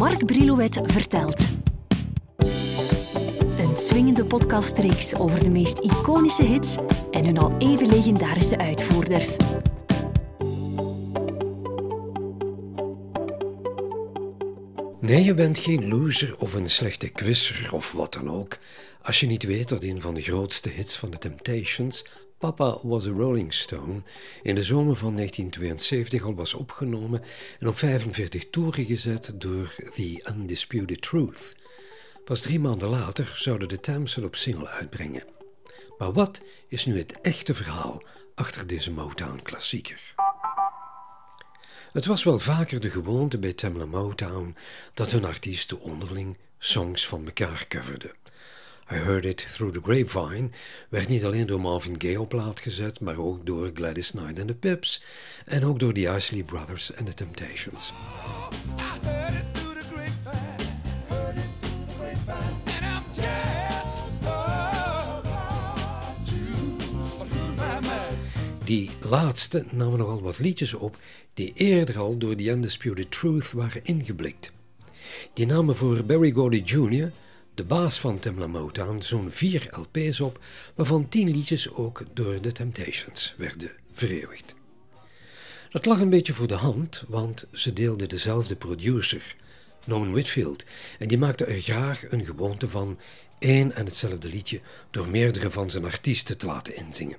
[0.00, 1.48] Mark Brilouet vertelt.
[3.58, 6.76] Een swingende podcastreeks over de meest iconische hits
[7.10, 9.36] en hun al even legendarische uitvoerders.
[15.00, 18.58] Nee, je bent geen loser of een slechte quizzer of wat dan ook.
[19.02, 22.04] Als je niet weet dat een van de grootste hits van de Temptations,
[22.40, 24.02] Papa Was a Rolling Stone,
[24.42, 27.22] in de zomer van 1972 al was opgenomen
[27.58, 31.56] en op 45 toeren gezet door The Undisputed Truth.
[32.24, 35.24] Pas drie maanden later zouden de Thames op single uitbrengen.
[35.98, 38.02] Maar wat is nu het echte verhaal
[38.34, 40.14] achter deze Motown-klassieker?
[41.92, 44.56] Het was wel vaker de gewoonte bij Tamla Motown
[44.94, 48.19] dat hun artiesten onderling songs van elkaar coverden.
[48.92, 50.50] I Heard It Through the Grapevine
[50.88, 54.48] werd niet alleen door Marvin Gaye op plaat gezet, maar ook door Gladys Knight and
[54.48, 55.02] the Pips
[55.44, 57.92] en ook door the Isley Brothers and the Temptations.
[68.64, 70.96] Die laatste namen nogal wat liedjes op
[71.34, 74.52] die eerder al door The Undisputed Truth waren ingeblikt.
[75.34, 77.10] Die namen voor Barry Gordy Jr.,
[77.60, 80.40] de baas van Tamla Motown, zo'n vier LP's op,
[80.74, 84.54] waarvan tien liedjes ook door The Temptations werden vereeuwigd.
[85.70, 89.36] Dat lag een beetje voor de hand, want ze deelden dezelfde producer,
[89.84, 90.64] Norman Whitfield,
[90.98, 92.98] en die maakte er graag een gewoonte van
[93.38, 97.18] één en hetzelfde liedje door meerdere van zijn artiesten te laten inzingen.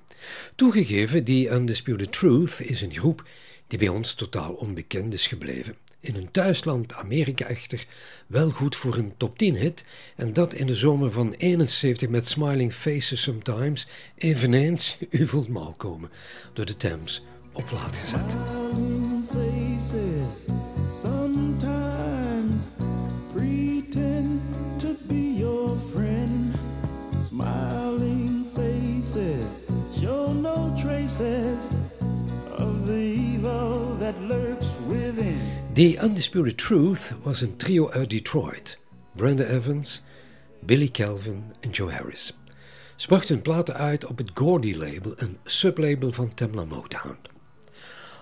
[0.56, 3.28] Toegegeven, die Undisputed Truth is een groep
[3.68, 5.76] die bij ons totaal onbekend is gebleven.
[6.02, 7.86] In hun thuisland Amerika echter
[8.28, 9.84] wel goed voor een top 10 hit.
[10.16, 13.88] En dat in de zomer van 71 met Smiling Faces Sometimes.
[14.18, 16.10] Eveneens, u voelt mal komen,
[16.54, 18.36] door de Thames op plaat gezet.
[34.92, 38.78] The Undisputed Truth was een trio uit Detroit.
[39.16, 40.02] Brenda Evans,
[40.60, 42.38] Billy Calvin en Joe Harris.
[42.96, 47.18] Ze brachten hun platen uit op het Gordy-label, een sublabel van Tamla Motown.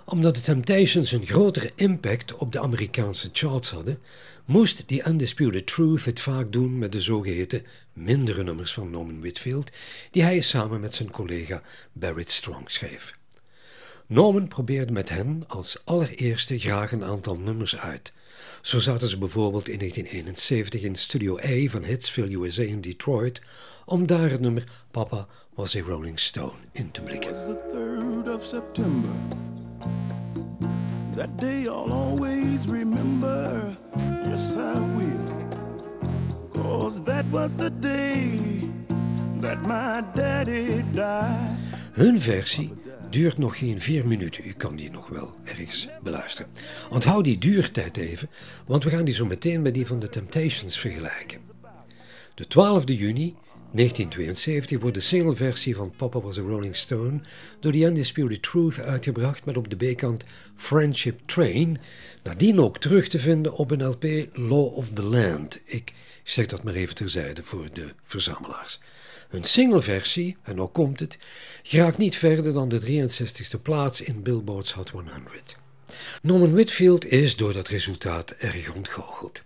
[0.05, 3.99] Omdat de Temptations een grotere impact op de Amerikaanse charts hadden,
[4.45, 9.71] moest The Undisputed Truth het vaak doen met de zogeheten mindere nummers van Norman Whitfield,
[10.11, 11.61] die hij samen met zijn collega
[11.93, 13.18] Barrett Strong schreef.
[14.09, 18.13] Norman probeerde met hen als allereerste graag een aantal nummers uit.
[18.61, 23.41] Zo zaten ze bijvoorbeeld in 1971 in Studio A van Hitsville, USA in Detroit,
[23.85, 27.33] om daar het nummer Papa Was a Rolling Stone in te blikken.
[31.13, 33.69] That day I'll always remember,
[34.25, 35.23] yes I will.
[36.53, 38.39] Cause that was the day
[39.39, 41.57] that my daddy died.
[41.91, 42.73] Hun versie
[43.09, 44.47] duurt nog geen vier minuten.
[44.47, 46.51] U kan die nog wel ergens beluisteren.
[46.89, 48.29] Onthoud die duurtijd even,
[48.65, 51.39] want we gaan die zo meteen met die van de Temptations vergelijken.
[52.35, 53.35] De 12e juni
[53.71, 57.19] 1972 wordt de singleversie van Papa Was a Rolling Stone
[57.59, 60.25] door The Undisputed Truth uitgebracht met op de B-kant
[60.55, 61.77] Friendship Train,
[62.23, 64.03] nadien ook terug te vinden op een LP
[64.33, 65.59] Law of the Land.
[65.65, 65.93] Ik
[66.23, 68.79] zeg dat maar even terzijde voor de verzamelaars.
[69.29, 71.17] Een singleversie, en ook komt het,
[71.63, 75.57] geraakt niet verder dan de 63ste plaats in Billboard's Hot 100.
[76.21, 79.43] Norman Whitfield is door dat resultaat erg ontgoocheld.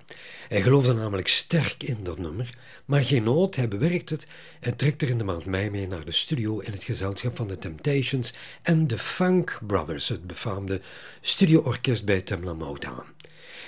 [0.48, 2.50] Hij geloofde namelijk sterk in dat nummer,
[2.86, 4.28] maar geen nood, hij bewerkt het
[4.60, 7.48] en trekt er in de maand mei mee naar de studio in het gezelschap van
[7.48, 10.82] de Temptations en de Funk Brothers, het befaamde
[11.22, 13.13] studioorkest bij Tamla Motown.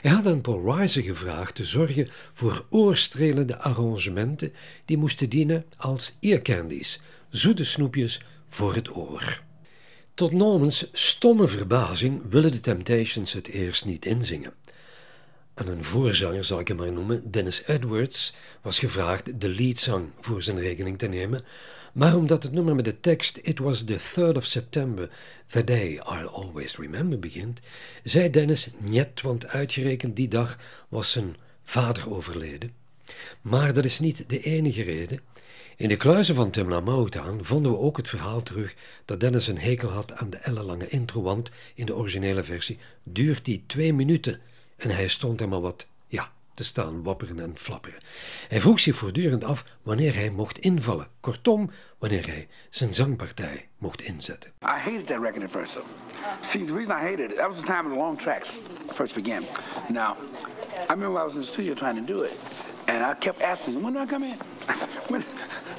[0.02, 4.54] Hij had aan Paul Reiser gevraagd te zorgen voor oorstrelende arrangementen
[4.86, 9.44] die moesten dienen als earcandies, zoete snoepjes voor het oor.
[10.14, 14.54] Tot Normans stomme verbazing willen de Temptations het eerst niet inzingen.
[15.56, 20.44] En een voorzanger, zal ik hem maar noemen, Dennis Edwards, was gevraagd de leadzang voor
[20.44, 21.44] zijn rekening te nemen,
[21.94, 25.10] maar omdat het nummer met de tekst It was the 3rd of September,
[25.48, 27.60] the day I'll always remember begint,
[28.04, 30.58] zei Dennis niet, want uitgerekend die dag
[30.90, 32.72] was zijn vader overleden.
[33.42, 35.20] Maar dat is niet de enige reden.
[35.76, 38.76] In de kluizen van Timla Motown vonden we ook het verhaal terug
[39.06, 43.46] dat Dennis een hekel had aan de ellenlange intro, want in de originele versie duurt
[43.46, 44.40] die twee minuten
[44.76, 48.00] en hij stond er maar wat, ja, te staan wapperen en flapperen.
[48.48, 51.08] Hij vroeg zich voortdurend af wanneer hij mocht invallen.
[51.20, 54.52] Kortom, wanneer hij zijn zangpartij mocht inzetten.
[54.62, 55.78] I hated that record at first.
[56.42, 58.58] See, the reason I hated it, that was the time of the long tracks
[58.94, 59.44] first began.
[59.90, 60.16] Now,
[60.90, 62.34] I remember I was in the studio trying to do it,
[62.88, 64.38] and I kept asking, when do I come in?
[65.10, 65.24] When,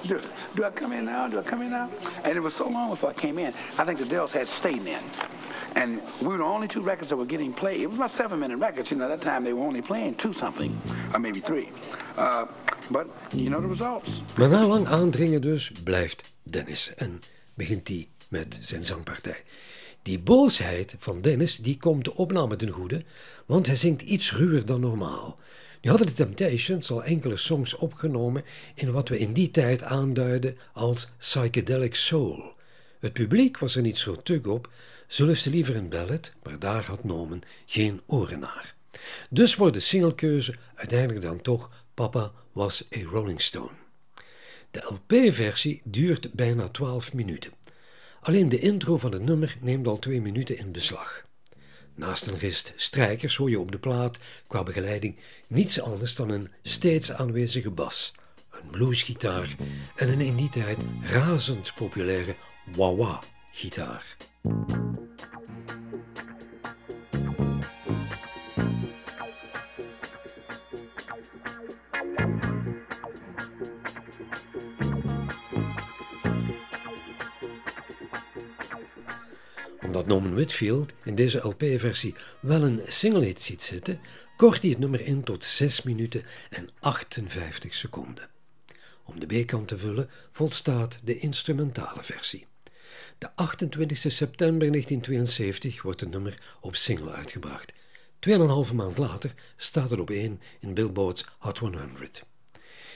[0.06, 0.20] do,
[0.54, 1.28] do I come in now?
[1.28, 1.88] Do I come in now?
[2.22, 3.52] And it was so long before I came in.
[3.78, 5.02] I think the Dells had stayed then.
[5.76, 7.80] And we were the only two records that were getting played.
[7.80, 8.90] It was about seven minute records.
[8.90, 10.72] You know, at that time they were only playing two something,
[11.12, 11.68] or maybe three.
[12.16, 12.46] Uh,
[12.90, 14.08] but you know the results.
[14.36, 17.20] Maar na lang aandringen dus blijft Dennis en
[17.54, 19.42] begint hij met zijn zangpartij.
[20.02, 23.04] Die boosheid van Dennis die komt de opname ten goede,
[23.46, 25.38] want hij zingt iets ruwer dan normaal.
[25.80, 28.44] Nu hadden de Temptations al enkele songs opgenomen
[28.74, 32.54] in wat we in die tijd aanduiden als psychedelic soul.
[33.00, 34.70] Het publiek was er niet zo tug op,
[35.08, 38.74] ze lusten liever een ballad, maar daar had Norman geen oren naar.
[39.30, 43.70] Dus wordt de singlekeuze uiteindelijk dan toch Papa was a Rolling Stone.
[44.70, 47.52] De LP-versie duurt bijna 12 minuten.
[48.20, 51.24] Alleen de intro van het nummer neemt al twee minuten in beslag.
[51.94, 55.16] Naast een rist strijkers hoor je op de plaat qua begeleiding
[55.48, 58.14] niets anders dan een steeds aanwezige bas,
[58.62, 59.56] een bluesgitaar
[59.96, 62.36] en een in die tijd razend populaire
[62.76, 64.16] wah-wah-gitaar.
[79.96, 84.00] omdat Norman Whitfield in deze LP-versie wel een single-hit ziet zitten,
[84.36, 88.35] kort hij het nummer in tot 6 minuten en 58 seconden.
[89.06, 92.46] Om de B-kant te vullen volstaat de instrumentale versie.
[93.18, 97.72] De 28 september 1972 wordt het nummer op single uitgebracht.
[98.18, 102.24] Tweeënhalve maand later staat het op 1 in Billboard's Hot 100.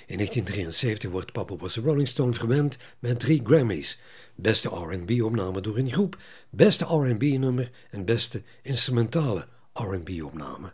[0.07, 4.01] In 1973 wordt Papa Was a Rolling Stone verwend met drie Grammys.
[4.35, 6.19] Beste R&B-opname door een groep,
[6.51, 10.73] beste R&B-nummer en beste instrumentale R&B-opname.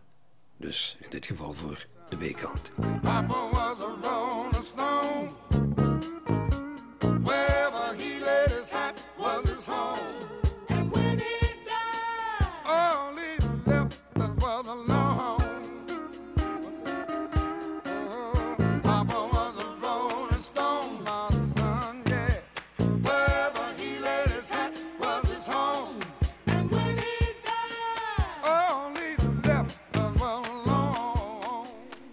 [0.57, 2.73] Dus in dit geval voor de B-kant.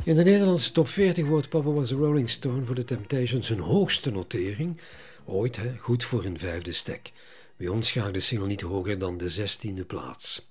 [0.06, 3.60] In de Nederlandse top 40 wordt Papa Was a Rolling Stone voor de Temptations hun
[3.60, 4.78] hoogste notering.
[5.26, 7.12] Ooit, hè, goed voor een vijfde stek.
[7.58, 10.48] Bij ons gaat de single niet hoger dan de zestiende plaats.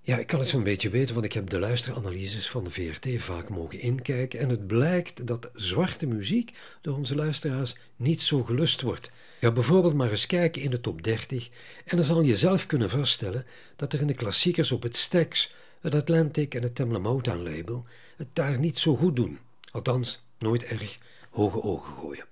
[0.00, 3.08] Ja, ik kan het zo'n beetje weten, want ik heb de luisteranalyses van de VRT
[3.22, 4.38] vaak mogen inkijken.
[4.38, 9.10] En het blijkt dat zwarte muziek door onze luisteraars niet zo gelust wordt.
[9.40, 11.48] Ga bijvoorbeeld maar eens kijken in de top 30
[11.84, 13.46] en dan zal je zelf kunnen vaststellen
[13.76, 15.54] dat er in de klassiekers op het Stax,
[15.84, 17.84] het Atlantic en het Tamla Motown label
[18.16, 19.38] het daar niet zo goed doen.
[19.72, 20.98] Althans, nooit erg
[21.30, 22.26] hoge ogen gooien.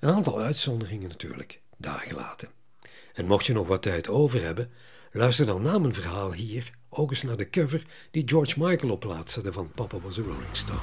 [0.00, 2.48] Een aantal uitzonderingen natuurlijk, daar gelaten.
[3.14, 4.70] En mocht je nog wat tijd over hebben,
[5.12, 9.00] luister dan na mijn verhaal hier ook eens naar de cover die George Michael op
[9.00, 10.80] plaatste van Papa Was a Rolling Stone.